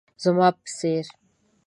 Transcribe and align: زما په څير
زما 0.23 0.47
په 0.57 0.65
څير 0.77 1.05